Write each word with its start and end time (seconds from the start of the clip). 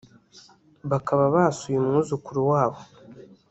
bakaba 0.91 1.23
basuye 1.35 1.75
umwuzukuru 1.79 2.39
wabo 2.51 2.79